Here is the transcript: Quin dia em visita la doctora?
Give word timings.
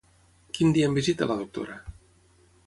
Quin 0.57 0.73
dia 0.77 0.87
em 0.91 0.97
visita 0.99 1.27
la 1.33 1.37
doctora? 1.43 1.77